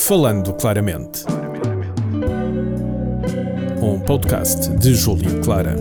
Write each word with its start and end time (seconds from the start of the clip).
Falando 0.00 0.54
Claramente. 0.54 1.24
Um 3.82 4.00
podcast 4.00 4.70
de 4.78 4.94
Júlio 4.94 5.40
Clara. 5.42 5.76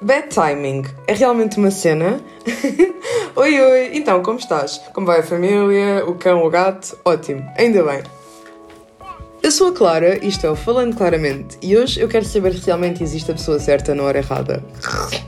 Bad 0.00 0.28
timing 0.28 0.82
é 1.06 1.12
realmente 1.12 1.58
uma 1.58 1.70
cena? 1.70 2.18
oi, 3.36 3.60
oi, 3.60 3.90
então 3.92 4.22
como 4.22 4.38
estás? 4.38 4.80
Como 4.94 5.06
vai 5.06 5.20
a 5.20 5.22
família, 5.22 6.04
o 6.06 6.14
cão, 6.14 6.42
o 6.42 6.50
gato? 6.50 6.98
Ótimo, 7.04 7.46
ainda 7.56 7.84
bem. 7.84 8.02
Eu 9.42 9.50
sou 9.52 9.68
a 9.68 9.72
Clara 9.72 10.18
e 10.24 10.28
estou 10.28 10.56
Falando 10.56 10.96
Claramente 10.96 11.58
e 11.62 11.76
hoje 11.76 12.00
eu 12.00 12.08
quero 12.08 12.24
saber 12.24 12.54
se 12.54 12.66
realmente 12.66 13.02
existe 13.02 13.30
a 13.30 13.34
pessoa 13.34 13.60
certa 13.60 13.94
na 13.94 14.02
hora 14.02 14.18
errada. 14.18 14.64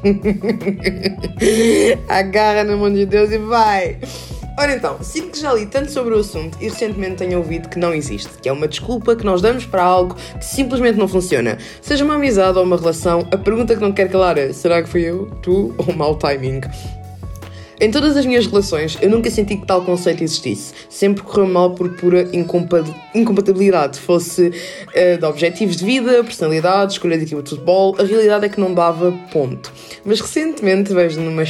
Agarra 2.09 2.65
na 2.65 2.77
mão 2.77 2.93
de 2.93 3.05
Deus 3.05 3.31
e 3.31 3.39
vai! 3.39 3.99
Ora 4.59 4.75
então, 4.75 4.99
sinto 5.01 5.31
que 5.31 5.41
já 5.41 5.55
li 5.55 5.67
tanto 5.67 5.89
sobre 5.93 6.13
o 6.15 6.19
assunto 6.19 6.59
e 6.61 6.65
recentemente 6.65 7.19
tenho 7.19 7.39
ouvido 7.39 7.69
que 7.69 7.79
não 7.79 7.95
existe, 7.95 8.29
que 8.43 8.49
é 8.49 8.53
uma 8.53 8.67
desculpa 8.67 9.15
que 9.15 9.25
nós 9.25 9.41
damos 9.41 9.65
para 9.65 9.85
algo 9.85 10.17
que 10.17 10.45
simplesmente 10.45 10.99
não 10.99 11.07
funciona. 11.07 11.57
Seja 11.81 12.05
uma 12.05 12.17
amizade 12.17 12.59
ou 12.59 12.65
uma 12.65 12.77
relação, 12.77 13.25
a 13.31 13.39
pergunta 13.39 13.77
que 13.77 13.81
não 13.81 13.93
quer 13.93 14.11
calar 14.11 14.37
é: 14.37 14.53
será 14.53 14.83
que 14.83 14.89
fui 14.89 15.03
eu, 15.03 15.27
tu 15.43 15.73
ou 15.79 15.95
mau 15.95 16.17
timing? 16.17 16.63
Em 17.81 17.93
todas 17.93 18.17
as 18.17 18.27
minhas 18.27 18.45
relações, 18.45 18.99
eu 19.01 19.09
nunca 19.09 19.31
senti 19.31 19.57
que 19.57 19.65
tal 19.65 19.85
conceito 19.85 20.25
existisse. 20.25 20.75
Sempre 20.91 21.23
correu 21.23 21.47
mal 21.47 21.75
por 21.75 21.89
pura 21.95 22.29
incompatibilidade, 23.15 24.01
fosse 24.01 24.49
uh, 24.49 25.19
de 25.19 25.25
objetivos 25.25 25.77
de 25.77 25.85
vida, 25.85 26.25
personalidade, 26.25 26.95
escolha 26.95 27.17
de 27.17 27.23
equipa 27.23 27.41
de 27.41 27.51
futebol. 27.51 27.95
A 27.97 28.03
realidade 28.03 28.47
é 28.47 28.49
que 28.49 28.59
não 28.59 28.75
dava 28.75 29.13
ponto. 29.33 29.73
Mas 30.05 30.21
recentemente 30.21 30.93
vejo 30.93 31.21
numa 31.21 31.45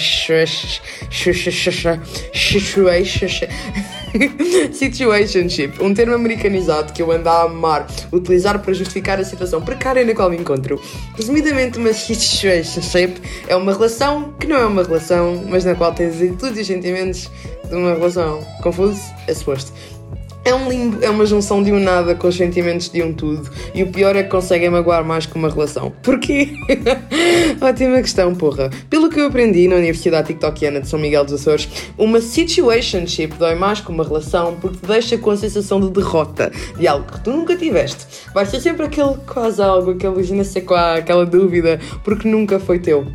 situationship, 4.72 5.82
um 5.82 5.92
termo 5.94 6.14
americanizado 6.14 6.92
que 6.92 7.02
eu 7.02 7.10
ando 7.10 7.28
a 7.28 7.42
amar 7.42 7.86
utilizar 8.12 8.58
para 8.60 8.72
justificar 8.72 9.18
a 9.18 9.24
situação 9.24 9.60
precária 9.60 10.04
na 10.04 10.14
qual 10.14 10.30
me 10.30 10.36
encontro. 10.36 10.80
Resumidamente, 11.16 11.78
uma 11.78 11.92
situationship 11.94 13.20
é 13.46 13.56
uma 13.56 13.72
relação 13.72 14.32
que 14.38 14.46
não 14.46 14.56
é 14.56 14.66
uma 14.66 14.82
relação, 14.82 15.44
mas 15.48 15.64
na 15.64 15.74
qual 15.74 15.92
tens 15.92 16.16
atitudes 16.16 16.58
e 16.58 16.64
sentimentos 16.64 17.30
de 17.68 17.74
uma 17.74 17.94
relação. 17.94 18.40
Confuso? 18.62 19.00
É 19.26 19.34
suposto. 19.34 19.72
É 20.48 20.54
um 20.54 20.66
limbo, 20.66 21.04
é 21.04 21.10
uma 21.10 21.26
junção 21.26 21.62
de 21.62 21.70
um 21.70 21.78
nada 21.78 22.14
com 22.14 22.26
os 22.26 22.34
sentimentos 22.34 22.88
de 22.88 23.02
um 23.02 23.12
tudo. 23.12 23.50
E 23.74 23.82
o 23.82 23.92
pior 23.92 24.16
é 24.16 24.22
que 24.22 24.30
conseguem 24.30 24.70
magoar 24.70 25.04
mais 25.04 25.26
que 25.26 25.36
uma 25.36 25.50
relação. 25.50 25.92
Porquê? 26.02 26.54
Ótima 27.60 28.00
questão, 28.00 28.34
porra. 28.34 28.70
Pelo 28.88 29.10
que 29.10 29.20
eu 29.20 29.26
aprendi 29.26 29.68
na 29.68 29.76
Universidade 29.76 30.28
TikTokiana 30.28 30.80
de 30.80 30.88
São 30.88 30.98
Miguel 30.98 31.22
dos 31.26 31.34
Açores, 31.34 31.68
uma 31.98 32.22
situationship 32.22 33.34
dói 33.38 33.56
mais 33.56 33.82
que 33.82 33.90
uma 33.90 34.02
relação 34.02 34.56
porque 34.58 34.78
te 34.78 34.86
deixa 34.86 35.18
com 35.18 35.32
a 35.32 35.36
sensação 35.36 35.82
de 35.82 35.90
derrota, 35.90 36.50
de 36.78 36.88
algo 36.88 37.04
que 37.12 37.20
tu 37.20 37.30
nunca 37.30 37.54
tiveste. 37.54 38.06
Vai 38.32 38.46
ser 38.46 38.62
sempre 38.62 38.86
aquele 38.86 39.18
quase 39.26 39.60
algo, 39.60 39.90
aquele 39.90 40.62
qual, 40.62 40.94
aquela 40.94 41.26
dúvida, 41.26 41.78
porque 42.02 42.26
nunca 42.26 42.58
foi 42.58 42.78
teu. 42.78 43.06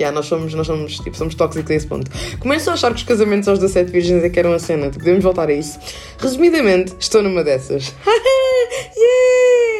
Yeah, 0.00 0.14
nós 0.14 0.24
somos, 0.24 0.54
nós 0.54 0.66
somos, 0.66 0.98
tipo, 0.98 1.14
somos 1.14 1.34
tóxicos 1.34 1.70
a 1.70 1.74
esse 1.74 1.86
ponto. 1.86 2.10
Começo 2.38 2.70
a 2.70 2.72
achar 2.72 2.90
que 2.90 2.96
os 2.96 3.02
casamentos 3.02 3.46
aos 3.46 3.58
17 3.58 3.92
virgens 3.92 4.24
é 4.24 4.30
que 4.30 4.38
eram 4.38 4.54
a 4.54 4.58
cena. 4.58 4.86
Tipo, 4.86 5.00
podemos 5.00 5.22
voltar 5.22 5.50
a 5.50 5.52
isso. 5.52 5.78
Resumidamente, 6.18 6.94
estou 6.98 7.22
numa 7.22 7.44
dessas. 7.44 7.94
yeah! 8.96 9.70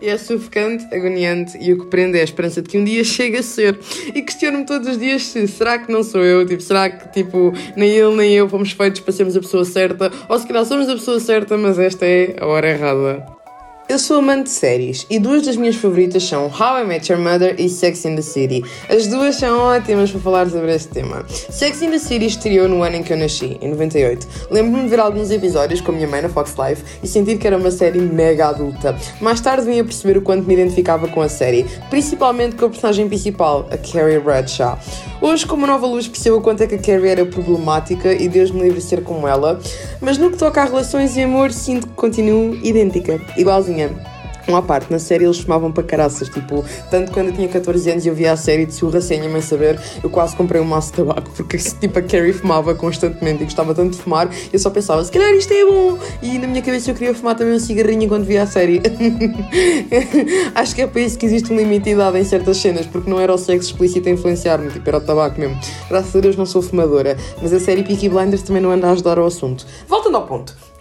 E 0.00 0.08
é 0.08 0.16
sufocante, 0.16 0.84
agoniante 0.94 1.58
e 1.58 1.72
o 1.72 1.78
que 1.80 1.86
prende 1.86 2.18
é 2.18 2.20
a 2.20 2.24
esperança 2.24 2.62
de 2.62 2.68
que 2.68 2.78
um 2.78 2.84
dia 2.84 3.02
chegue 3.02 3.38
a 3.38 3.42
ser. 3.42 3.76
E 4.14 4.22
questiono-me 4.22 4.64
todos 4.64 4.86
os 4.86 4.98
dias 4.98 5.24
se 5.24 5.48
será 5.48 5.76
que 5.78 5.90
não 5.90 6.04
sou 6.04 6.22
eu? 6.22 6.46
Tipo, 6.46 6.62
será 6.62 6.88
que 6.88 7.12
tipo, 7.12 7.52
nem 7.74 7.90
ele 7.90 8.14
nem 8.14 8.32
eu 8.32 8.48
fomos 8.48 8.70
feitos 8.70 9.00
para 9.00 9.12
sermos 9.12 9.36
a 9.36 9.40
pessoa 9.40 9.64
certa? 9.64 10.12
Ou 10.28 10.38
se 10.38 10.46
calhar 10.46 10.64
somos 10.64 10.88
a 10.88 10.92
pessoa 10.92 11.18
certa, 11.18 11.56
mas 11.56 11.80
esta 11.80 12.06
é 12.06 12.36
a 12.38 12.46
hora 12.46 12.70
errada. 12.70 13.43
Eu 13.86 13.98
sou 13.98 14.16
amante 14.20 14.44
de 14.44 14.50
séries 14.50 15.06
e 15.10 15.18
duas 15.18 15.44
das 15.44 15.56
minhas 15.56 15.76
favoritas 15.76 16.22
são 16.22 16.46
How 16.46 16.80
I 16.80 16.86
Met 16.86 17.12
Your 17.12 17.20
Mother 17.20 17.54
e 17.58 17.68
Sex 17.68 18.06
in 18.06 18.16
the 18.16 18.22
City. 18.22 18.64
As 18.88 19.06
duas 19.08 19.36
são 19.36 19.58
ótimas 19.58 20.10
para 20.10 20.20
falar 20.20 20.48
sobre 20.48 20.74
este 20.74 20.88
tema. 20.88 21.22
Sex 21.28 21.82
in 21.82 21.90
the 21.90 21.98
City 21.98 22.24
estreou 22.24 22.66
no 22.66 22.82
ano 22.82 22.96
em 22.96 23.02
que 23.02 23.12
eu 23.12 23.16
nasci, 23.18 23.58
em 23.60 23.68
98. 23.68 24.26
Lembro-me 24.50 24.84
de 24.84 24.88
ver 24.88 25.00
alguns 25.00 25.30
episódios 25.30 25.82
com 25.82 25.92
a 25.92 25.94
minha 25.96 26.08
mãe 26.08 26.22
na 26.22 26.30
Fox 26.30 26.54
Life 26.56 26.82
e 27.02 27.06
sentir 27.06 27.36
que 27.36 27.46
era 27.46 27.58
uma 27.58 27.70
série 27.70 28.00
mega 28.00 28.48
adulta. 28.48 28.96
Mais 29.20 29.42
tarde 29.42 29.66
vim 29.66 29.78
a 29.78 29.84
perceber 29.84 30.16
o 30.16 30.22
quanto 30.22 30.46
me 30.46 30.54
identificava 30.54 31.06
com 31.06 31.20
a 31.20 31.28
série, 31.28 31.66
principalmente 31.90 32.56
com 32.56 32.64
a 32.64 32.70
personagem 32.70 33.06
principal, 33.06 33.68
a 33.70 33.76
Carrie 33.76 34.18
Bradshaw. 34.18 34.78
Hoje, 35.20 35.46
com 35.46 35.56
uma 35.56 35.66
nova 35.66 35.86
luz, 35.86 36.08
percebo 36.08 36.38
o 36.38 36.40
quanto 36.40 36.62
é 36.62 36.66
que 36.66 36.74
a 36.74 36.78
Carrie 36.78 37.08
era 37.08 37.26
problemática 37.26 38.14
e 38.14 38.28
Deus 38.28 38.50
me 38.50 38.62
livre 38.62 38.78
de 38.78 38.84
ser 38.84 39.02
como 39.02 39.28
ela, 39.28 39.60
mas 40.00 40.16
no 40.16 40.30
que 40.30 40.38
toca 40.38 40.62
a 40.62 40.64
relações 40.64 41.16
e 41.16 41.22
amor, 41.22 41.52
sinto 41.52 41.86
que 41.86 41.94
continuo 41.94 42.54
idêntica, 42.62 43.20
igualzinha 43.36 43.73
uma 44.48 44.62
parte, 44.62 44.90
na 44.90 44.98
série 44.98 45.24
eles 45.24 45.38
fumavam 45.38 45.72
para 45.72 45.82
caraças, 45.82 46.28
tipo, 46.28 46.64
tanto 46.90 47.12
quando 47.12 47.28
eu 47.28 47.32
tinha 47.32 47.48
14 47.48 47.90
anos 47.90 48.04
e 48.04 48.08
eu 48.08 48.14
via 48.14 48.32
a 48.32 48.36
série 48.36 48.66
de 48.66 48.74
surra 48.74 49.00
sem 49.00 49.20
a 49.20 49.28
mãe 49.28 49.40
saber, 49.40 49.80
eu 50.02 50.10
quase 50.10 50.36
comprei 50.36 50.60
um 50.60 50.64
maço 50.64 50.90
de 50.90 50.98
tabaco, 50.98 51.30
porque 51.36 51.56
tipo 51.80 51.98
a 51.98 52.02
Carrie 52.02 52.32
fumava 52.32 52.74
constantemente 52.74 53.42
e 53.42 53.44
gostava 53.44 53.74
tanto 53.74 53.96
de 53.96 54.02
fumar, 54.02 54.28
eu 54.52 54.58
só 54.58 54.70
pensava, 54.70 55.02
se 55.04 55.10
calhar 55.10 55.32
isto 55.32 55.52
é 55.52 55.64
bom, 55.64 55.98
e 56.22 56.38
na 56.38 56.46
minha 56.46 56.62
cabeça 56.62 56.90
eu 56.90 56.94
queria 56.94 57.14
fumar 57.14 57.36
também 57.36 57.54
um 57.54 57.58
cigarrinho 57.58 58.04
enquanto 58.04 58.24
via 58.24 58.42
a 58.42 58.46
série. 58.46 58.82
Acho 60.54 60.74
que 60.74 60.82
é 60.82 60.86
por 60.86 61.00
isso 61.00 61.18
que 61.18 61.26
existe 61.26 61.52
um 61.52 61.56
limite 61.56 61.84
de 61.84 61.90
idade 61.90 62.18
em 62.18 62.24
certas 62.24 62.58
cenas, 62.58 62.86
porque 62.86 63.08
não 63.08 63.20
era 63.20 63.32
o 63.32 63.38
sexo 63.38 63.70
explícito 63.70 64.08
a 64.08 64.12
influenciar-me, 64.12 64.70
tipo, 64.70 64.88
era 64.88 64.98
o 64.98 65.00
tabaco 65.00 65.40
mesmo. 65.40 65.58
Graças 65.88 66.14
a 66.14 66.20
Deus 66.20 66.36
não 66.36 66.46
sou 66.46 66.62
fumadora, 66.62 67.16
mas 67.40 67.52
a 67.52 67.60
série 67.60 67.82
Peaky 67.82 68.08
Blinders 68.08 68.42
também 68.42 68.62
não 68.62 68.70
anda 68.70 68.88
a 68.88 68.92
ajudar 68.92 69.18
ao 69.18 69.26
assunto. 69.26 69.66
Voltando 69.88 70.16
ao 70.16 70.26
ponto. 70.26 70.73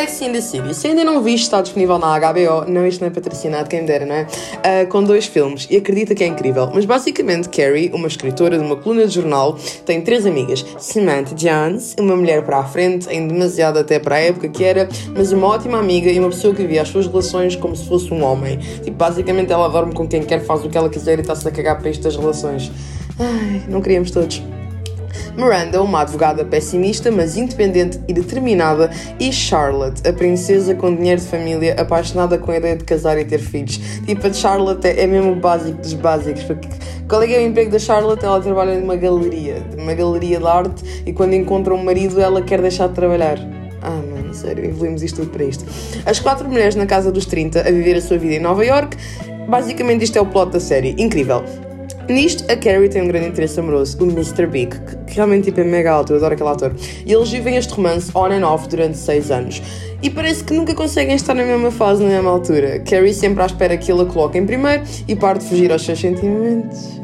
Sex 0.00 0.18
the 0.18 0.40
City. 0.40 0.74
Se 0.74 0.86
ainda 0.86 1.04
não 1.04 1.22
viste, 1.22 1.44
está 1.44 1.60
disponível 1.60 1.98
na 1.98 2.18
HBO. 2.18 2.70
Não, 2.70 2.86
isto 2.86 3.02
não 3.02 3.08
é 3.08 3.10
patrocinado, 3.10 3.68
quem 3.68 3.84
dera, 3.84 4.06
não 4.06 4.14
é? 4.14 4.22
Uh, 4.22 4.86
com 4.88 5.02
dois 5.02 5.26
filmes. 5.26 5.66
E 5.70 5.76
acredita 5.76 6.14
que 6.14 6.24
é 6.24 6.26
incrível. 6.26 6.70
Mas 6.72 6.86
basicamente, 6.86 7.50
Carrie, 7.50 7.90
uma 7.92 8.08
escritora 8.08 8.56
de 8.56 8.64
uma 8.64 8.76
coluna 8.76 9.06
de 9.06 9.14
jornal, 9.14 9.58
tem 9.84 10.00
três 10.00 10.24
amigas. 10.24 10.64
Samantha 10.78 11.34
Jones, 11.34 11.94
uma 12.00 12.16
mulher 12.16 12.42
para 12.46 12.60
a 12.60 12.64
frente, 12.64 13.10
ainda 13.10 13.34
demasiado 13.34 13.78
até 13.78 13.98
para 13.98 14.14
a 14.14 14.20
época 14.20 14.48
que 14.48 14.64
era, 14.64 14.88
mas 15.14 15.32
uma 15.32 15.48
ótima 15.48 15.78
amiga 15.78 16.10
e 16.10 16.18
uma 16.18 16.30
pessoa 16.30 16.54
que 16.54 16.66
via 16.66 16.80
as 16.80 16.88
suas 16.88 17.06
relações 17.06 17.54
como 17.54 17.76
se 17.76 17.86
fosse 17.86 18.12
um 18.12 18.24
homem. 18.24 18.56
Tipo, 18.82 18.96
basicamente 18.96 19.52
ela 19.52 19.68
dorme 19.68 19.92
com 19.92 20.08
quem 20.08 20.22
quer, 20.22 20.42
faz 20.46 20.64
o 20.64 20.70
que 20.70 20.78
ela 20.78 20.88
quiser 20.88 21.18
e 21.18 21.20
está-se 21.20 21.46
a 21.46 21.50
cagar 21.50 21.78
para 21.78 21.90
estas 21.90 22.16
relações. 22.16 22.72
Ai, 23.18 23.64
não 23.68 23.82
queríamos 23.82 24.10
todos. 24.10 24.42
Miranda, 25.36 25.82
uma 25.82 26.00
advogada 26.02 26.44
pessimista, 26.44 27.10
mas 27.10 27.36
independente 27.36 28.00
e 28.08 28.12
determinada, 28.12 28.90
e 29.18 29.32
Charlotte, 29.32 30.06
a 30.06 30.12
princesa 30.12 30.74
com 30.74 30.94
dinheiro 30.94 31.20
de 31.20 31.26
família, 31.26 31.74
apaixonada 31.78 32.38
com 32.38 32.50
a 32.50 32.56
ideia 32.56 32.76
de 32.76 32.84
casar 32.84 33.18
e 33.18 33.24
ter 33.24 33.38
filhos. 33.38 33.80
Tipo, 34.06 34.26
a 34.26 34.32
Charlotte 34.32 34.86
é 34.86 35.06
mesmo 35.06 35.32
o 35.32 35.36
básico 35.36 35.80
dos 35.80 35.94
básicos, 35.94 36.42
porque 36.42 36.68
qual 37.08 37.22
é, 37.22 37.32
é 37.32 37.38
o 37.38 37.42
emprego 37.42 37.70
da 37.70 37.78
Charlotte? 37.78 38.24
Ela 38.24 38.40
trabalha 38.40 38.78
numa 38.78 38.96
galeria, 38.96 39.62
numa 39.76 39.94
galeria 39.94 40.38
de 40.38 40.46
arte, 40.46 41.02
e 41.06 41.12
quando 41.12 41.34
encontra 41.34 41.74
um 41.74 41.82
marido, 41.82 42.20
ela 42.20 42.42
quer 42.42 42.60
deixar 42.60 42.88
de 42.88 42.94
trabalhar. 42.94 43.38
Ah, 43.82 43.90
mano, 43.90 44.34
sério, 44.34 44.64
evoluímos 44.64 45.02
isto 45.02 45.22
tudo 45.22 45.30
para 45.30 45.44
isto. 45.44 45.64
As 46.04 46.20
quatro 46.20 46.46
mulheres 46.46 46.74
na 46.74 46.86
casa 46.86 47.10
dos 47.10 47.26
30 47.26 47.60
a 47.60 47.70
viver 47.70 47.96
a 47.96 48.00
sua 48.00 48.18
vida 48.18 48.34
em 48.34 48.40
Nova 48.40 48.64
York. 48.64 48.96
Basicamente, 49.48 50.04
isto 50.04 50.18
é 50.18 50.20
o 50.20 50.26
plot 50.26 50.52
da 50.52 50.60
série. 50.60 50.94
Incrível. 50.98 51.42
Nisto, 52.10 52.44
a 52.50 52.56
Carrie 52.56 52.88
tem 52.88 53.02
um 53.02 53.06
grande 53.06 53.28
interesse 53.28 53.60
amoroso, 53.60 53.96
o 54.00 54.04
Mr. 54.04 54.44
Big, 54.44 54.76
que 55.06 55.14
realmente 55.14 55.44
tipo, 55.44 55.60
é 55.60 55.64
mega 55.64 55.92
alto, 55.92 56.12
eu 56.12 56.16
adoro 56.16 56.34
aquele 56.34 56.48
ator. 56.48 56.74
E 57.06 57.12
eles 57.12 57.30
vivem 57.30 57.56
este 57.56 57.72
romance 57.72 58.10
on 58.16 58.32
and 58.32 58.44
off 58.44 58.68
durante 58.68 58.98
6 58.98 59.30
anos. 59.30 59.62
E 60.02 60.10
parece 60.10 60.42
que 60.42 60.52
nunca 60.52 60.74
conseguem 60.74 61.14
estar 61.14 61.34
na 61.34 61.44
mesma 61.44 61.70
fase, 61.70 62.02
na 62.02 62.08
mesma 62.08 62.30
altura. 62.30 62.80
Carrie 62.80 63.14
sempre 63.14 63.44
à 63.44 63.46
espera 63.46 63.76
que 63.76 63.92
ele 63.92 64.02
a 64.02 64.06
coloque 64.06 64.36
em 64.36 64.44
primeiro 64.44 64.82
e 65.06 65.14
parte 65.14 65.42
de 65.42 65.50
fugir 65.50 65.70
aos 65.70 65.84
seus 65.84 66.00
sentimentos. 66.00 66.99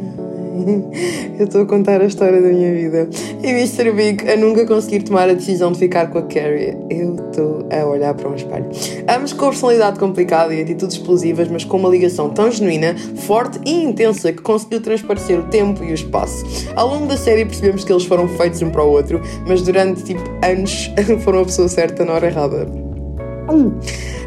Eu 1.39 1.45
estou 1.45 1.63
a 1.63 1.67
contar 1.67 2.01
a 2.01 2.07
história 2.07 2.41
da 2.41 2.49
minha 2.49 2.73
vida. 2.73 3.09
E 3.43 3.49
Mr. 3.49 3.93
Big 3.93 4.31
a 4.31 4.37
nunca 4.37 4.67
conseguir 4.67 5.03
tomar 5.03 5.29
a 5.29 5.35
decisão 5.35 5.73
de 5.73 5.79
ficar 5.79 6.09
com 6.11 6.19
a 6.19 6.23
Carrie. 6.23 6.77
Eu 6.91 7.15
estou 7.15 7.67
a 7.71 7.85
olhar 7.87 8.15
para 8.15 8.29
um 8.29 8.35
espelho. 8.35 8.67
Ambos 9.09 9.33
com 9.33 9.49
personalidade 9.51 9.99
complicada 9.99 10.55
e 10.55 10.63
atitudes 10.63 10.97
explosivas, 10.97 11.49
mas 11.49 11.65
com 11.65 11.77
uma 11.77 11.89
ligação 11.89 12.31
tão 12.31 12.51
genuína, 12.51 12.97
forte 13.27 13.61
e 13.67 13.85
intensa 13.85 14.33
que 14.33 14.43
conseguiu 14.43 14.81
transparecer 14.81 15.39
o 15.39 15.45
tempo 15.45 15.85
e 15.85 15.91
o 15.91 15.95
espaço. 15.95 16.45
Ao 16.75 16.89
longo 16.89 17.07
da 17.07 17.17
série 17.17 17.45
percebemos 17.45 17.85
que 17.85 17.93
eles 17.93 18.05
foram 18.05 18.29
feitos 18.29 18.63
um 18.63 18.71
para 18.71 18.85
o 18.85 18.91
outro, 18.91 19.21
mas 19.47 19.63
durante 19.63 20.03
tipo 20.03 20.23
anos 20.43 20.91
foram 21.23 21.41
a 21.41 21.45
pessoa 21.45 21.69
certa 21.69 22.05
na 22.05 22.15
hora 22.15 22.27
errada. 22.27 22.87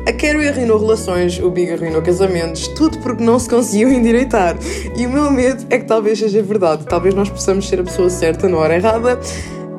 A 0.10 0.12
Carrie 0.12 0.50
arruinou 0.50 0.80
relações, 0.80 1.38
o 1.38 1.52
Big 1.52 1.72
arruinou 1.72 2.02
casamentos, 2.02 2.68
tudo 2.70 2.98
porque 2.98 3.24
não 3.24 3.38
se 3.38 3.48
conseguiu 3.48 3.92
endireitar. 3.94 4.58
E 4.98 5.06
o 5.06 5.10
meu 5.10 5.30
medo 5.30 5.68
é 5.70 5.78
que 5.78 5.86
talvez 5.86 6.18
seja 6.18 6.42
verdade. 6.42 6.84
Talvez 6.84 7.14
nós 7.14 7.30
possamos 7.30 7.70
ser 7.70 7.80
a 7.80 7.84
pessoa 7.84 8.10
certa 8.10 8.50
na 8.50 8.58
hora 8.58 8.74
errada. 8.76 9.20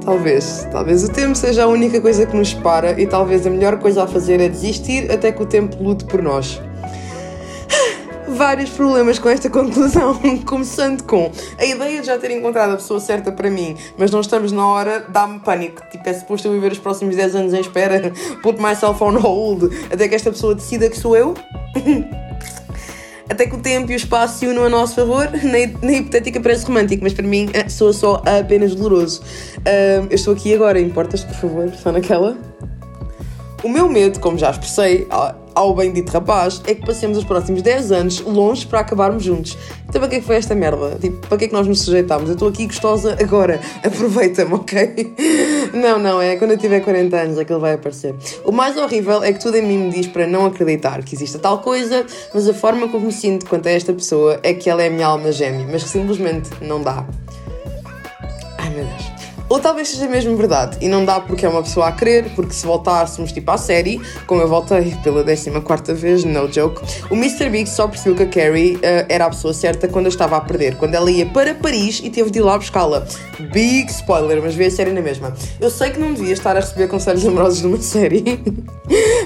Talvez. 0.05 0.69
Talvez 0.71 1.03
o 1.03 1.11
tempo 1.11 1.35
seja 1.35 1.65
a 1.65 1.67
única 1.67 2.00
coisa 2.00 2.25
que 2.25 2.37
nos 2.37 2.55
para 2.55 3.00
e 3.00 3.09
talvez 3.09 3.44
a 3.44 3.50
melhor 3.50 3.81
coisa 3.81 4.05
a 4.05 4.06
fazer 4.06 4.41
é 4.41 4.49
desistir 4.49 5.11
até 5.11 5.32
que 5.32 5.43
o 5.43 5.47
tempo 5.47 5.82
lute 5.82 6.05
por 6.05 6.23
nós. 6.23 6.62
Vários 8.31 8.71
problemas 8.71 9.19
com 9.19 9.29
esta 9.29 9.50
conclusão, 9.50 10.19
começando 10.47 11.03
com 11.03 11.31
a 11.59 11.65
ideia 11.65 12.00
de 12.00 12.06
já 12.06 12.19
ter 12.19 12.31
encontrado 12.31 12.73
a 12.73 12.77
pessoa 12.77 13.00
certa 13.00 13.31
para 13.32 13.50
mim, 13.50 13.77
mas 13.99 14.11
não 14.11 14.21
estamos 14.21 14.53
na 14.53 14.67
hora, 14.67 15.05
dá-me 15.09 15.41
pânico. 15.41 15.82
Tipo, 15.91 16.09
é 16.09 16.15
suposto 16.15 16.49
eu 16.49 16.53
viver 16.53 16.73
os 16.73 16.79
próximos 16.79 17.17
10 17.17 17.35
anos 17.35 17.55
em 17.55 17.61
espera, 17.61 18.12
put 18.43 18.61
myself 18.61 19.03
on 19.03 19.19
hold, 19.19 19.73
até 19.93 20.09
que 20.09 20.15
esta 20.15 20.31
pessoa 20.31 20.55
decida 20.55 20.88
que 20.88 20.99
sou 20.99 21.17
eu. 21.17 21.35
até 23.31 23.47
que 23.47 23.55
o 23.55 23.61
tempo 23.61 23.93
e 23.93 23.94
o 23.94 23.97
espaço 23.97 24.41
se 24.41 24.47
unam 24.47 24.65
a 24.65 24.69
nosso 24.69 24.97
favor. 24.97 25.29
Na, 25.83 25.93
hipotética 25.93 26.41
parece 26.41 26.67
romântico, 26.67 27.05
mas 27.05 27.12
para 27.12 27.26
mim 27.26 27.49
eh, 27.53 27.69
sou 27.69 27.93
só 27.93 28.23
apenas 28.26 28.75
doloroso. 28.75 29.23
Uh, 29.59 30.06
eu 30.11 30.15
estou 30.15 30.35
aqui 30.35 30.53
agora, 30.53 30.81
importas, 30.81 31.23
por 31.23 31.35
favor, 31.35 31.73
só 31.75 31.93
naquela? 31.93 32.37
O 33.62 33.69
meu 33.69 33.88
medo, 33.88 34.19
como 34.19 34.37
já 34.37 34.50
expressei 34.50 35.06
ao 35.55 35.75
bendito 35.75 36.11
rapaz, 36.11 36.61
é 36.67 36.75
que 36.75 36.85
passemos 36.85 37.19
os 37.19 37.25
próximos 37.25 37.62
10 37.62 37.93
anos 37.93 38.20
longe 38.20 38.67
para 38.67 38.81
acabarmos 38.81 39.23
juntos. 39.23 39.56
Então 39.88 40.00
para 40.00 40.08
que 40.08 40.17
é 40.17 40.20
que 40.20 40.26
foi 40.26 40.37
esta 40.37 40.55
merda? 40.55 40.97
Tipo, 41.00 41.26
para 41.26 41.38
que 41.38 41.44
é 41.44 41.49
que 41.49 41.55
nós 41.55 41.67
nos 41.67 41.82
sujeitámos? 41.82 42.29
Eu 42.29 42.35
estou 42.35 42.49
aqui 42.49 42.67
gostosa 42.67 43.17
agora, 43.20 43.61
aproveita-me, 43.85 44.55
ok? 44.55 45.14
Não, 45.75 45.99
não, 45.99 46.20
é 46.20 46.37
quando 46.37 46.52
eu 46.52 46.58
tiver 46.58 46.81
40 46.81 47.17
anos 47.17 47.38
é 47.38 47.44
que 47.44 47.52
ele 47.52 47.61
vai 47.61 47.75
aparecer. 47.75 48.14
O 48.44 48.52
mais 48.52 48.76
horrível 48.76 49.23
é 49.23 49.32
que 49.32 49.41
tudo 49.41 49.56
em 49.56 49.62
mim 49.62 49.79
me 49.79 49.91
diz 49.91 50.06
para 50.06 50.26
não 50.26 50.47
acreditar 50.47 51.02
que 51.02 51.14
exista 51.14 51.38
tal 51.38 51.58
coisa, 51.58 52.06
mas 52.32 52.49
a 52.49 52.55
forma 52.55 52.88
como 52.88 53.06
me 53.06 53.12
sinto 53.12 53.47
quanto 53.47 53.69
a 53.69 53.70
esta 53.70 53.93
pessoa 53.93 54.38
é 54.43 54.55
que 54.55 54.69
ela 54.70 54.82
é 54.82 54.88
a 54.88 54.91
minha 54.91 55.06
alma 55.06 55.32
gêmea, 55.32 55.67
mas 55.70 55.82
que 55.82 55.88
simplesmente 55.88 56.50
não 56.62 56.81
dá. 56.81 57.05
Ai 58.58 58.70
meu 58.70 58.85
Deus. 58.85 59.10
Ou 59.50 59.58
talvez 59.58 59.88
seja 59.88 60.06
mesmo 60.06 60.37
verdade 60.37 60.79
e 60.81 60.87
não 60.87 61.05
dá 61.05 61.19
porque 61.19 61.44
é 61.44 61.49
uma 61.49 61.61
pessoa 61.61 61.88
a 61.88 61.93
querer, 61.93 62.31
porque 62.37 62.55
se 62.55 62.64
voltássemos 62.64 63.32
tipo 63.32 63.50
à 63.50 63.58
série, 63.58 64.00
como 64.25 64.41
eu 64.41 64.47
voltei 64.47 64.94
pela 65.02 65.25
14 65.25 65.93
vez, 66.00 66.23
no 66.23 66.50
joke, 66.50 66.81
o 67.11 67.17
Mr. 67.17 67.50
Big 67.50 67.69
só 67.69 67.88
percebeu 67.88 68.14
que 68.14 68.23
a 68.23 68.26
Carrie 68.29 68.76
uh, 68.76 68.81
era 69.08 69.26
a 69.26 69.31
pessoa 69.31 69.52
certa 69.52 69.88
quando 69.88 70.06
a 70.06 70.08
estava 70.08 70.37
a 70.37 70.41
perder, 70.41 70.76
quando 70.76 70.94
ela 70.94 71.11
ia 71.11 71.26
para 71.26 71.52
Paris 71.52 72.00
e 72.05 72.11
teve 72.11 72.31
de 72.31 72.38
ir 72.38 72.43
lá 72.43 72.56
buscá-la. 72.56 73.05
Big 73.52 73.91
spoiler, 73.91 74.41
mas 74.41 74.55
vê 74.55 74.67
a 74.67 74.70
série 74.70 74.93
na 74.93 75.00
mesma. 75.00 75.35
Eu 75.61 75.69
sei 75.69 75.91
que 75.91 75.99
não 75.99 76.14
devia 76.14 76.32
estar 76.32 76.56
a 76.56 76.61
receber 76.61 76.87
conselhos 76.87 77.26
amorosos 77.26 77.62
numa 77.62 77.79
série, 77.82 78.23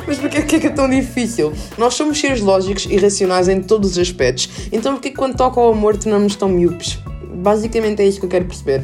mas 0.07 0.17
porquê 0.17 0.41
que 0.41 0.57
é 0.57 0.61
que 0.61 0.67
é 0.69 0.71
tão 0.71 0.89
difícil? 0.89 1.53
Nós 1.77 1.93
somos 1.93 2.19
seres 2.19 2.41
lógicos 2.41 2.87
e 2.89 2.97
racionais 2.97 3.47
em 3.47 3.61
todos 3.61 3.91
os 3.91 3.99
aspectos, 3.99 4.49
então 4.73 4.95
porquê 4.95 5.11
que 5.11 5.17
quando 5.17 5.37
toca 5.37 5.61
ao 5.61 5.71
amor 5.71 5.99
tornamos 5.99 6.35
tão 6.35 6.49
miúpes? 6.49 6.99
Basicamente 7.35 8.01
é 8.01 8.07
isso 8.07 8.19
que 8.19 8.25
eu 8.25 8.31
quero 8.31 8.47
perceber. 8.47 8.83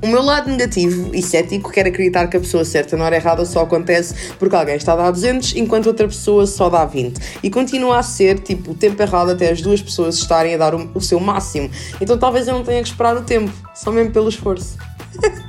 O 0.00 0.06
meu 0.06 0.22
lado 0.22 0.48
negativo 0.48 1.12
e 1.12 1.20
cético 1.20 1.72
quer 1.72 1.86
acreditar 1.86 2.28
que 2.28 2.36
a 2.36 2.40
pessoa 2.40 2.64
certa 2.64 2.96
na 2.96 3.04
hora 3.04 3.16
errada 3.16 3.44
só 3.44 3.62
acontece 3.62 4.32
porque 4.38 4.54
alguém 4.54 4.76
está 4.76 4.92
a 4.92 4.96
dar 4.96 5.10
200 5.10 5.56
enquanto 5.56 5.88
outra 5.88 6.06
pessoa 6.06 6.46
só 6.46 6.68
dá 6.70 6.84
20. 6.84 7.18
E 7.42 7.50
continua 7.50 7.98
a 7.98 8.02
ser, 8.02 8.38
tipo, 8.38 8.70
o 8.70 8.74
tempo 8.74 9.02
errado 9.02 9.30
até 9.30 9.50
as 9.50 9.60
duas 9.60 9.82
pessoas 9.82 10.14
estarem 10.16 10.54
a 10.54 10.58
dar 10.58 10.72
o, 10.72 10.88
o 10.94 11.00
seu 11.00 11.18
máximo. 11.18 11.68
Então 12.00 12.16
talvez 12.16 12.46
eu 12.46 12.54
não 12.54 12.62
tenha 12.62 12.80
que 12.80 12.88
esperar 12.88 13.16
o 13.16 13.22
tempo, 13.22 13.52
só 13.74 13.90
mesmo 13.90 14.12
pelo 14.12 14.28
esforço. 14.28 14.76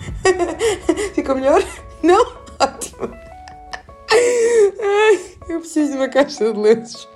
Ficou 1.13 1.35
melhor? 1.35 1.63
Não? 2.01 2.25
Ótimo. 2.59 3.09
Ai, 4.11 5.19
eu 5.47 5.59
preciso 5.59 5.91
de 5.91 5.97
uma 5.97 6.09
caixa 6.09 6.51
de 6.51 6.59
lenços. 6.59 7.07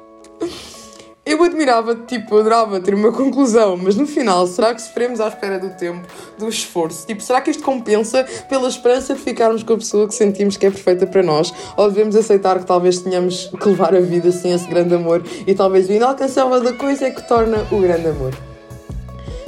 Eu 1.33 1.41
admirava, 1.43 1.95
tipo, 1.95 2.37
adorava 2.37 2.79
ter 2.79 2.93
uma 2.93 3.11
conclusão, 3.11 3.75
mas 3.75 3.95
no 3.95 4.05
final, 4.05 4.45
será 4.45 4.71
que 4.71 4.79
sofremos 4.79 5.19
à 5.19 5.29
espera 5.29 5.57
do 5.57 5.71
tempo, 5.71 6.07
do 6.37 6.47
esforço? 6.47 7.07
Tipo, 7.07 7.23
será 7.23 7.41
que 7.41 7.49
isto 7.49 7.63
compensa 7.63 8.23
pela 8.47 8.67
esperança 8.67 9.15
de 9.15 9.19
ficarmos 9.19 9.63
com 9.63 9.73
a 9.73 9.77
pessoa 9.77 10.07
que 10.07 10.13
sentimos 10.13 10.57
que 10.57 10.67
é 10.67 10.69
perfeita 10.69 11.07
para 11.07 11.23
nós? 11.23 11.51
Ou 11.75 11.89
devemos 11.89 12.15
aceitar 12.15 12.59
que 12.59 12.67
talvez 12.67 12.99
tenhamos 12.99 13.47
que 13.47 13.67
levar 13.67 13.95
a 13.95 13.99
vida 13.99 14.31
sem 14.31 14.51
esse 14.51 14.67
grande 14.67 14.93
amor 14.93 15.23
e 15.47 15.55
talvez 15.55 15.89
o 15.89 15.93
inalcançável 15.93 16.61
da 16.61 16.73
coisa 16.73 17.07
é 17.07 17.09
que 17.09 17.27
torna 17.27 17.65
o 17.71 17.79
grande 17.79 18.09
amor? 18.09 18.52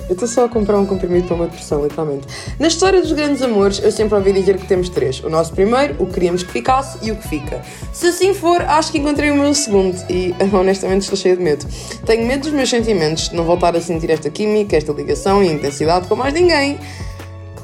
Eu 0.07 0.13
estou 0.13 0.27
só 0.27 0.45
a 0.45 0.49
comprar 0.49 0.77
um 0.77 0.85
comprimido 0.85 1.27
para 1.27 1.35
uma 1.35 1.45
depressão, 1.45 1.83
literalmente. 1.83 2.27
Na 2.59 2.67
história 2.67 3.01
dos 3.01 3.11
grandes 3.11 3.41
amores, 3.41 3.81
eu 3.83 3.91
sempre 3.91 4.15
ouvi 4.15 4.33
dizer 4.33 4.57
que 4.57 4.67
temos 4.67 4.87
três. 4.89 5.23
O 5.23 5.29
nosso 5.29 5.53
primeiro, 5.53 5.95
o 5.97 6.05
que 6.05 6.13
queríamos 6.13 6.43
que 6.43 6.51
ficasse 6.51 6.97
e 7.01 7.11
o 7.11 7.15
que 7.15 7.27
fica. 7.27 7.61
Se 7.91 8.07
assim 8.07 8.33
for, 8.33 8.61
acho 8.61 8.91
que 8.91 8.99
encontrei 8.99 9.31
o 9.31 9.35
meu 9.35 9.53
segundo 9.53 9.97
e, 10.09 10.33
honestamente, 10.53 11.01
estou 11.01 11.17
cheia 11.17 11.35
de 11.35 11.43
medo. 11.43 11.65
Tenho 12.05 12.25
medo 12.25 12.43
dos 12.43 12.51
meus 12.51 12.69
sentimentos, 12.69 13.29
de 13.29 13.35
não 13.35 13.43
voltar 13.43 13.75
a 13.75 13.81
sentir 13.81 14.09
esta 14.11 14.29
química, 14.29 14.77
esta 14.77 14.91
ligação 14.91 15.43
e 15.43 15.51
intensidade 15.51 16.07
com 16.07 16.15
mais 16.15 16.33
ninguém. 16.33 16.79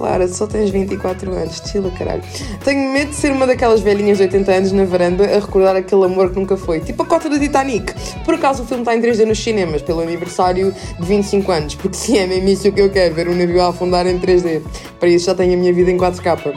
Clara, 0.01 0.27
só 0.27 0.47
tens 0.47 0.71
24 0.71 1.31
anos, 1.31 1.61
chila 1.63 1.91
caralho. 1.91 2.23
Tenho 2.65 2.91
medo 2.91 3.09
de 3.09 3.15
ser 3.15 3.31
uma 3.31 3.45
daquelas 3.45 3.81
velhinhas 3.81 4.17
de 4.17 4.23
80 4.23 4.51
anos 4.51 4.71
na 4.71 4.83
varanda 4.83 5.23
a 5.23 5.39
recordar 5.39 5.75
aquele 5.75 6.03
amor 6.05 6.31
que 6.31 6.39
nunca 6.39 6.57
foi. 6.57 6.79
Tipo 6.79 7.03
a 7.03 7.05
cota 7.05 7.29
do 7.29 7.39
Titanic. 7.39 7.93
Por 8.25 8.33
acaso 8.33 8.63
o 8.63 8.65
filme 8.65 8.81
está 8.81 8.95
em 8.95 8.99
3D 8.99 9.25
nos 9.25 9.37
cinemas, 9.37 9.83
pelo 9.83 10.01
aniversário 10.01 10.73
de 10.99 11.05
25 11.05 11.51
anos, 11.51 11.75
porque 11.75 11.95
se 11.95 12.17
é 12.17 12.25
mesmo 12.25 12.49
isso 12.49 12.71
que 12.71 12.81
eu 12.81 12.89
quero, 12.89 13.13
ver 13.13 13.29
um 13.29 13.35
navio 13.35 13.61
a 13.61 13.69
afundar 13.69 14.07
em 14.07 14.19
3D. 14.19 14.63
Para 14.99 15.07
isso 15.07 15.27
já 15.27 15.35
tenho 15.35 15.53
a 15.53 15.57
minha 15.57 15.71
vida 15.71 15.91
em 15.91 15.97
4K. 15.97 16.51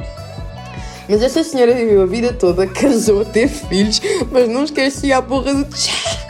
Mas 1.06 1.22
esta 1.22 1.44
senhora 1.44 1.74
viveu 1.74 2.00
a 2.00 2.06
vida 2.06 2.32
toda, 2.32 2.66
casou, 2.66 3.26
teve 3.26 3.52
filhos, 3.68 4.00
mas 4.32 4.48
não 4.48 4.64
esquecia 4.64 5.18
a 5.18 5.22
porra 5.22 5.52
do 5.52 5.64
check! 5.76 6.23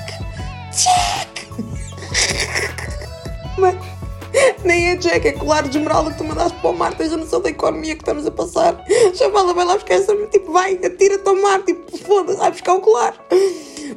Jack, 4.97 5.27
é 5.27 5.33
colar 5.33 5.63
de 5.63 5.77
esmeralda 5.77 6.11
que 6.11 6.19
tu 6.19 6.25
mandaste 6.25 6.59
para 6.59 6.71
o 6.71 6.77
mar, 6.77 6.97
tens 6.97 7.13
a 7.13 7.17
noção 7.17 7.41
da 7.41 7.51
economia 7.51 7.95
que 7.95 8.03
estamos 8.03 8.27
a 8.27 8.31
passar. 8.31 8.83
Chavala, 9.15 9.55
vai 9.55 9.65
lá 9.65 9.75
buscar 9.75 9.95
essa, 9.95 10.15
tipo, 10.27 10.53
vai, 10.53 10.75
atira-te 10.75 11.29
ao 11.29 11.37
mar, 11.37 11.63
tipo, 11.63 11.97
foda-se, 11.99 12.39
vai 12.39 12.51
buscar 12.51 12.75
o 12.75 12.81
colar. 12.81 13.15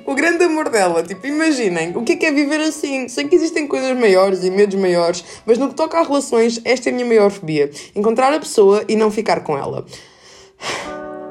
O 0.06 0.16
grande 0.16 0.44
amor 0.44 0.70
dela, 0.70 1.04
tipo, 1.04 1.26
imaginem, 1.28 1.96
o 1.96 2.04
que 2.04 2.14
é 2.14 2.16
que 2.16 2.26
é 2.26 2.32
viver 2.32 2.60
assim? 2.62 3.08
Sei 3.08 3.28
que 3.28 3.36
existem 3.36 3.68
coisas 3.68 3.98
maiores 3.98 4.44
e 4.44 4.50
medos 4.50 4.76
maiores, 4.80 5.24
mas 5.46 5.58
no 5.58 5.70
que 5.70 5.76
toca 5.76 6.00
a 6.00 6.04
relações, 6.04 6.60
esta 6.64 6.90
é 6.90 6.92
a 6.92 6.96
minha 6.96 7.08
maior 7.08 7.30
fobia. 7.32 7.70
Encontrar 7.96 8.34
a 8.34 8.40
pessoa 8.40 8.84
e 8.88 8.96
não 8.96 9.12
ficar 9.12 9.42
com 9.44 9.58
ela 9.58 9.86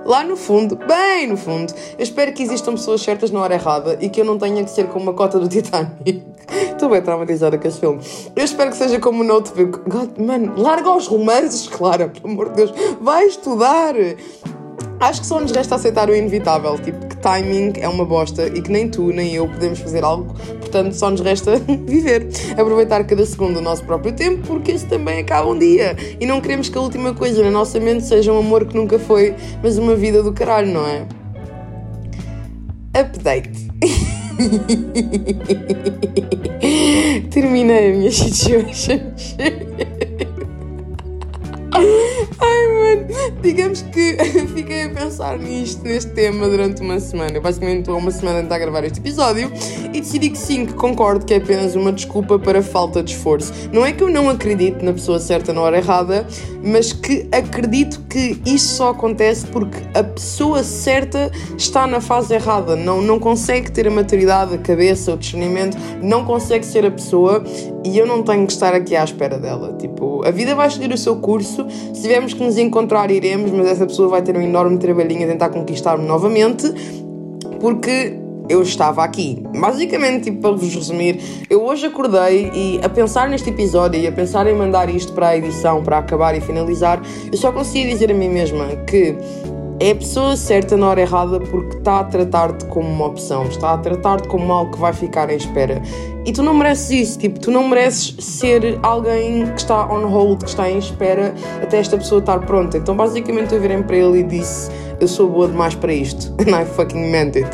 lá 0.07 0.25
no 0.25 0.37
fundo, 0.37 0.77
bem 0.77 1.27
no 1.27 1.37
fundo, 1.37 1.75
eu 1.99 2.03
espero 2.03 2.33
que 2.33 2.43
existam 2.43 2.73
pessoas 2.73 3.03
certas 3.03 3.31
na 3.31 3.41
hora 3.41 3.55
errada 3.55 3.99
e 4.01 4.09
que 4.09 4.21
eu 4.21 4.25
não 4.25 4.39
tenha 4.39 4.63
que 4.65 4.71
ser 4.71 4.87
como 4.87 5.07
uma 5.07 5.13
cota 5.13 5.39
do 5.39 5.49
Titanic. 5.49 6.23
Estou 6.73 6.89
bem 6.89 7.03
traumatizada 7.03 7.59
com 7.59 7.67
esse 7.67 7.81
filme. 7.81 8.01
Eu 8.35 8.45
espero 8.45 8.71
que 8.71 8.77
seja 8.77 9.01
como 9.01 9.23
o 9.23 9.27
Notebook. 9.27 9.81
God, 9.89 10.19
man, 10.19 10.55
larga 10.57 10.95
os 10.95 11.07
romances, 11.07 11.67
Clara, 11.67 12.09
pelo 12.09 12.33
amor 12.33 12.51
de 12.51 12.57
Deus. 12.57 12.73
Vai 13.01 13.25
estudar. 13.25 13.95
Acho 14.99 15.21
que 15.21 15.27
só 15.27 15.39
nos 15.39 15.53
resta 15.53 15.75
aceitar 15.75 16.09
o 16.09 16.15
inevitável, 16.15 16.79
tipo 16.79 17.07
que 17.07 17.17
timing 17.19 17.75
é 17.77 17.89
uma 17.89 18.05
bosta 18.05 18.47
e 18.47 18.63
que 18.63 18.71
nem 18.71 18.89
tu 18.89 19.13
nem 19.13 19.35
eu 19.35 19.47
podemos 19.47 19.79
fazer 19.79 20.03
algo, 20.03 20.35
portanto 20.61 20.95
só 20.95 21.11
nos 21.11 21.21
resta 21.21 21.57
viver, 21.87 22.29
aproveitar 22.53 23.05
cada 23.05 23.27
segundo 23.27 23.55
do 23.55 23.61
nosso 23.61 23.85
próprio 23.85 24.13
tempo, 24.13 24.47
porque 24.47 24.73
esse 24.73 24.87
também 24.87 25.19
acaba 25.19 25.51
um 25.51 25.59
dia 25.59 25.95
e 26.19 26.25
não 26.25 26.41
queremos 26.41 26.71
que 26.71 26.79
a 26.79 26.81
última 26.81 27.13
coisa 27.13 27.43
na 27.43 27.51
nossa 27.51 27.79
mente 27.79 28.05
seja 28.05 28.33
um 28.33 28.39
amor 28.39 28.65
que 28.65 28.75
nunca 28.75 28.99
foi, 28.99 29.35
mas 29.63 29.77
uma 29.77 29.95
vida 29.95 30.23
do 30.23 30.33
caralho, 30.33 30.73
não 30.73 30.87
é? 30.87 31.07
Update. 32.99 33.67
Terminei 37.31 37.93
a 37.93 37.95
minha 37.95 38.11
situation. 38.17 38.99
Digamos 43.47 43.83
que 43.83 44.17
fiquei 44.55 44.83
a 44.83 44.91
pensar 44.91 45.39
nisto, 45.39 45.85
neste 45.85 46.11
tema, 46.11 46.49
durante 46.49 46.83
uma 46.83 46.99
semana. 46.99 47.33
Eu 47.33 47.41
basicamente 47.41 47.81
estou 47.81 47.95
há 47.95 47.99
uma 47.99 48.11
semana 48.11 48.47
a 48.53 48.59
gravar 48.59 48.83
este 48.83 48.99
episódio 48.99 49.53
e 49.93 50.01
decidi 50.01 50.31
que 50.31 50.39
sim, 50.39 50.67
que 50.67 50.75
concordo 50.75 51.25
que 51.25 51.33
é 51.33 51.37
apenas 51.37 51.77
uma 51.77 51.93
desculpa 51.93 52.41
para 52.41 52.61
falta 52.61 53.03
de 53.03 53.13
esforço. 53.13 53.53
Não 53.73 53.87
é 53.87 53.93
que 53.93 54.03
eu 54.03 54.11
não 54.11 54.29
acredito 54.29 54.85
na 54.85 54.93
pessoa 54.93 55.21
certa 55.21 55.53
na 55.53 55.61
hora 55.61 55.77
errada, 55.77 56.27
mas 56.67 56.93
que 56.93 57.29
acredito 57.31 58.03
que 58.09 58.41
isso 58.45 58.77
só 58.77 58.91
acontece 58.91 59.47
porque 59.47 59.79
a 59.95 60.03
pessoa 60.03 60.63
certa 60.65 61.31
está 61.57 61.87
na 61.87 62.01
fase 62.01 62.35
errada, 62.35 62.75
não, 62.75 63.01
não 63.01 63.19
consegue 63.19 63.71
ter 63.71 63.87
a 63.87 63.91
maturidade, 63.91 64.55
a 64.55 64.59
cabeça, 64.59 65.15
o 65.15 65.17
discernimento, 65.17 65.77
não 66.03 66.25
consegue 66.25 66.67
ser 66.67 66.85
a 66.85 66.91
pessoa 66.91 67.45
e 67.85 67.97
eu 67.97 68.07
não 68.07 68.23
tenho 68.23 68.47
que 68.47 68.53
estar 68.53 68.75
aqui 68.75 68.97
à 68.97 69.05
espera 69.05 69.39
dela. 69.39 69.77
Tipo, 69.79 70.27
a 70.27 70.31
vida 70.31 70.55
vai 70.55 70.69
seguir 70.69 70.93
o 70.93 70.99
seu 70.99 71.17
curso 71.17 71.67
se 71.95 72.03
tivermos 72.03 72.35
que 72.35 72.43
nos 72.43 72.59
encontrar, 72.59 73.11
iremos, 73.11 73.51
mas 73.53 73.67
essa 73.69 73.87
pessoa 73.87 74.09
vai 74.09 74.23
ter 74.23 74.37
um 74.37 74.43
enorme 74.43 74.79
trabalhinho 74.79 75.25
a 75.25 75.31
tentar 75.31 75.51
conquistar-me 75.51 76.05
novamente, 76.05 76.67
porque 77.61 78.26
eu 78.49 78.63
estava 78.63 79.05
aqui. 79.05 79.43
Basicamente, 79.59 80.25
tipo, 80.25 80.41
para 80.41 80.53
vos 80.53 80.75
resumir, 80.75 81.21
eu 81.49 81.65
hoje 81.65 81.87
acordei 81.87 82.51
e 82.55 82.81
a 82.83 82.89
pensar 82.89 83.29
neste 83.29 83.51
episódio 83.51 84.01
e 84.01 84.07
a 84.07 84.13
pensar 84.13 84.47
em 84.47 84.55
mandar 84.55 84.89
isto 84.89 85.13
para 85.13 85.29
a 85.29 85.37
edição, 85.37 85.83
para 85.83 85.99
acabar 85.99 86.37
e 86.37 86.41
finalizar, 86.41 87.01
eu 87.31 87.39
só 87.39 87.53
conseguia 87.53 87.89
dizer 87.89 88.11
a 88.11 88.15
mim 88.15 88.29
mesma 88.29 88.67
que 88.87 89.17
é 89.79 89.91
a 89.91 89.95
pessoa 89.95 90.37
certa 90.37 90.75
na 90.75 90.89
hora 90.89 91.03
errada 91.03 91.39
porque 91.39 91.77
está 91.77 92.01
a 92.01 92.05
tratar-te 92.05 92.65
como 92.67 92.89
uma 92.89 93.07
opção, 93.07 93.45
está 93.45 93.75
a 93.75 93.79
tratar-te 93.79 94.27
como 94.27 94.51
algo 94.51 94.73
que 94.73 94.79
vai 94.79 94.93
ficar 94.93 95.29
em 95.29 95.37
espera. 95.37 95.83
E 96.25 96.33
tu 96.33 96.43
não 96.43 96.55
mereces 96.55 96.91
isso, 96.91 97.19
tipo, 97.19 97.39
tu 97.39 97.51
não 97.51 97.69
mereces 97.69 98.17
ser 98.19 98.79
alguém 98.83 99.47
que 99.47 99.61
está 99.61 99.87
on 99.93 100.09
hold, 100.09 100.43
que 100.43 100.49
está 100.49 100.71
em 100.71 100.79
espera 100.79 101.35
até 101.63 101.79
esta 101.79 101.97
pessoa 101.99 102.21
estar 102.21 102.39
pronta. 102.41 102.79
Então, 102.79 102.97
basicamente, 102.97 103.55
eu 103.55 103.61
virei 103.61 103.83
para 103.83 103.97
ele 103.97 104.21
e 104.21 104.23
disse: 104.23 104.71
Eu 105.01 105.09
sou 105.09 105.29
boa 105.29 105.49
demais 105.49 105.75
para 105.75 105.93
isto. 105.93 106.33
And 106.41 106.63
I 106.63 106.65
fucking 106.65 107.11
meant 107.11 107.37
it. 107.37 107.49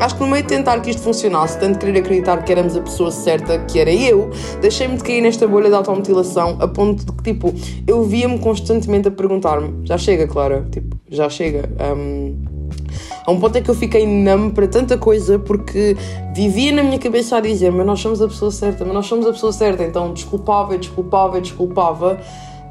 Acho 0.00 0.16
que 0.16 0.20
no 0.22 0.28
meio 0.28 0.42
de 0.42 0.48
tentar 0.48 0.80
que 0.80 0.90
isto 0.90 1.02
funcionasse, 1.02 1.58
tanto 1.58 1.78
querer 1.78 2.00
acreditar 2.00 2.42
que 2.42 2.52
éramos 2.52 2.76
a 2.76 2.80
pessoa 2.80 3.10
certa, 3.10 3.58
que 3.60 3.78
era 3.78 3.92
eu, 3.92 4.30
deixei-me 4.60 4.96
de 4.96 5.04
cair 5.04 5.20
nesta 5.20 5.46
bolha 5.46 5.68
de 5.68 5.74
automutilação 5.74 6.56
a 6.60 6.68
ponto 6.68 7.04
de 7.04 7.12
que, 7.12 7.22
tipo, 7.22 7.54
eu 7.86 8.02
via-me 8.04 8.38
constantemente 8.38 9.08
a 9.08 9.10
perguntar-me: 9.10 9.86
Já 9.86 9.96
chega, 9.96 10.26
Clara? 10.26 10.66
Tipo, 10.70 10.96
já 11.08 11.28
chega. 11.28 11.68
Um, 11.94 12.58
a 13.26 13.30
um 13.30 13.38
ponto 13.38 13.56
é 13.56 13.60
que 13.60 13.70
eu 13.70 13.74
fiquei 13.74 14.06
numb 14.06 14.52
para 14.52 14.66
tanta 14.66 14.96
coisa 14.96 15.38
porque 15.38 15.96
vivia 16.34 16.72
na 16.72 16.82
minha 16.82 16.98
cabeça 16.98 17.36
a 17.36 17.40
dizer: 17.40 17.70
Mas 17.70 17.86
nós 17.86 18.00
somos 18.00 18.22
a 18.22 18.28
pessoa 18.28 18.50
certa, 18.50 18.84
mas 18.84 18.94
nós 18.94 19.06
somos 19.06 19.26
a 19.26 19.32
pessoa 19.32 19.52
certa. 19.52 19.84
Então 19.84 20.12
desculpava, 20.12 20.76
desculpava, 20.78 21.40
desculpava. 21.40 22.18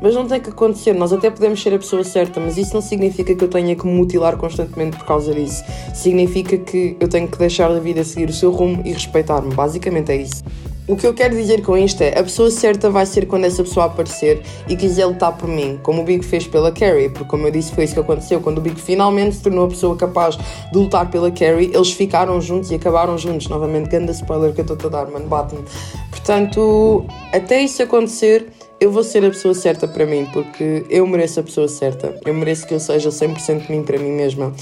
Mas 0.02 0.14
não 0.14 0.28
tem 0.28 0.40
que 0.40 0.50
acontecer, 0.50 0.94
nós 0.94 1.12
até 1.12 1.30
podemos 1.30 1.62
ser 1.62 1.74
a 1.74 1.78
pessoa 1.78 2.04
certa, 2.04 2.40
mas 2.40 2.58
isso 2.58 2.74
não 2.74 2.82
significa 2.82 3.34
que 3.34 3.44
eu 3.44 3.48
tenha 3.48 3.76
que 3.76 3.86
me 3.86 3.94
mutilar 3.94 4.38
constantemente 4.38 4.98
por 4.98 5.06
causa 5.06 5.34
disso. 5.34 5.64
Significa 5.94 6.58
que 6.58 6.96
eu 7.00 7.08
tenho 7.08 7.28
que 7.28 7.38
deixar 7.38 7.72
a 7.72 7.80
vida 7.80 8.04
seguir 8.04 8.30
o 8.30 8.34
seu 8.34 8.52
rumo 8.52 8.82
e 8.86 8.94
respeitar-me. 8.94 9.54
Basicamente 9.54 10.12
é 10.12 10.18
isso. 10.18 10.44
O 10.88 10.96
que 10.96 11.06
eu 11.06 11.14
quero 11.14 11.36
dizer 11.36 11.64
com 11.64 11.78
isto 11.78 12.02
é, 12.02 12.18
a 12.18 12.24
pessoa 12.24 12.50
certa 12.50 12.90
vai 12.90 13.06
ser 13.06 13.28
quando 13.28 13.44
essa 13.44 13.62
pessoa 13.62 13.88
aparecer 13.88 14.42
e 14.70 14.76
quiser 14.78 15.06
lutar 15.06 15.36
por 15.36 15.50
mim, 15.50 15.78
como 15.84 16.02
o 16.02 16.06
Big 16.06 16.24
fez 16.26 16.48
pela 16.48 16.72
Carrie, 16.72 17.10
porque 17.10 17.26
como 17.26 17.46
eu 17.46 17.52
disse 17.52 17.74
foi 17.74 17.84
isso 17.84 17.94
que 17.94 18.00
aconteceu, 18.00 18.40
quando 18.40 18.60
o 18.60 18.62
Big 18.62 18.80
finalmente 18.80 19.36
se 19.36 19.42
tornou 19.42 19.66
a 19.66 19.68
pessoa 19.68 19.98
capaz 19.98 20.38
de 20.38 20.78
lutar 20.78 21.12
pela 21.12 21.30
Carrie, 21.30 21.72
eles 21.74 21.92
ficaram 21.92 22.40
juntos 22.40 22.72
e 22.72 22.76
acabaram 22.76 23.18
juntos, 23.18 23.50
novamente, 23.50 23.90
grande 23.90 24.14
spoiler 24.14 24.54
que 24.54 24.62
eu 24.62 24.66
estou 24.74 24.88
a 24.88 24.90
dar, 24.90 25.12
mano, 25.12 25.28
bate-me. 25.28 25.62
Portanto, 26.10 27.06
até 27.34 27.62
isso 27.62 27.84
acontecer, 27.84 28.48
eu 28.80 28.92
vou 28.92 29.04
ser 29.04 29.26
a 29.26 29.30
pessoa 29.30 29.54
certa 29.54 29.88
para 29.88 30.06
mim, 30.06 30.28
porque 30.32 30.86
eu 30.90 31.06
mereço 31.08 31.40
a 31.40 31.44
pessoa 31.44 31.68
certa, 31.68 32.16
eu 32.26 32.34
mereço 32.34 32.68
que 32.68 32.74
eu 32.74 32.80
seja 32.80 33.10
100% 33.10 33.66
de 33.66 33.72
mim 33.72 33.84
para 33.84 33.98
mim 33.98 34.12
mesma. 34.12 34.54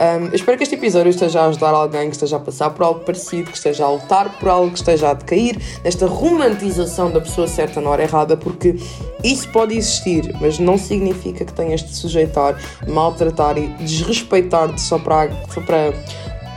Um, 0.00 0.32
espero 0.32 0.56
que 0.56 0.62
este 0.62 0.76
episódio 0.76 1.10
esteja 1.10 1.40
a 1.40 1.46
ajudar 1.46 1.70
alguém 1.70 2.08
que 2.08 2.14
esteja 2.14 2.36
a 2.36 2.38
passar 2.38 2.70
por 2.70 2.84
algo 2.84 3.00
parecido, 3.00 3.50
que 3.50 3.56
esteja 3.56 3.84
a 3.84 3.90
lutar 3.90 4.38
por 4.38 4.48
algo, 4.48 4.70
que 4.70 4.78
esteja 4.78 5.10
a 5.10 5.14
decair 5.14 5.60
nesta 5.82 6.06
romantização 6.06 7.10
da 7.10 7.20
pessoa 7.20 7.48
certa 7.48 7.80
na 7.80 7.90
hora 7.90 8.04
errada, 8.04 8.36
porque 8.36 8.76
isso 9.24 9.50
pode 9.50 9.76
existir, 9.76 10.32
mas 10.40 10.60
não 10.60 10.78
significa 10.78 11.44
que 11.44 11.52
tenhas 11.52 11.82
de 11.82 11.96
sujeitar, 11.96 12.56
maltratar 12.86 13.58
e 13.58 13.66
desrespeitar-te 13.82 14.80
só 14.80 15.00
para, 15.00 15.32
só 15.52 15.60
para 15.62 15.92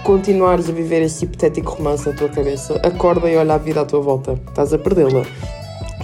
continuares 0.04 0.70
a 0.70 0.72
viver 0.72 1.02
esse 1.02 1.26
hipotético 1.26 1.72
romance 1.72 2.08
na 2.08 2.16
tua 2.16 2.30
cabeça. 2.30 2.80
Acorda 2.84 3.28
e 3.28 3.36
olha 3.36 3.56
a 3.56 3.58
vida 3.58 3.82
à 3.82 3.86
tua 3.86 4.02
volta, 4.02 4.40
estás 4.50 4.72
a 4.72 4.78
perdê-la. 4.78 5.26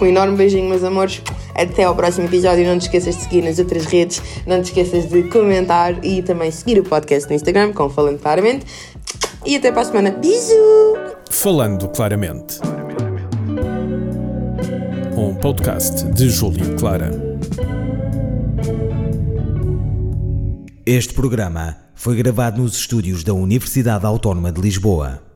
Um 0.00 0.06
enorme 0.06 0.36
beijinho, 0.36 0.68
meus 0.68 0.84
amores. 0.84 1.22
Até 1.54 1.84
ao 1.84 1.94
próximo 1.94 2.26
episódio. 2.26 2.64
Não 2.64 2.78
te 2.78 2.82
esqueças 2.82 3.16
de 3.16 3.22
seguir 3.22 3.42
nas 3.42 3.58
outras 3.58 3.84
redes. 3.86 4.22
Não 4.46 4.62
te 4.62 4.66
esqueças 4.66 5.06
de 5.06 5.24
comentar 5.24 6.04
e 6.04 6.22
também 6.22 6.50
seguir 6.50 6.78
o 6.78 6.84
podcast 6.84 7.28
no 7.28 7.34
Instagram, 7.34 7.72
com 7.72 7.90
Falando 7.90 8.18
Claramente. 8.18 8.64
E 9.44 9.56
até 9.56 9.72
para 9.72 9.82
a 9.82 9.84
semana. 9.84 10.10
Beijo! 10.10 10.54
Falando 11.30 11.88
Claramente. 11.88 12.60
Um 15.16 15.34
podcast 15.34 16.04
de 16.12 16.28
Júlio 16.30 16.76
Clara. 16.76 17.10
Este 20.86 21.12
programa 21.12 21.76
foi 21.94 22.16
gravado 22.16 22.62
nos 22.62 22.76
estúdios 22.76 23.24
da 23.24 23.34
Universidade 23.34 24.06
Autónoma 24.06 24.52
de 24.52 24.60
Lisboa. 24.60 25.27